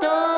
[0.00, 0.29] と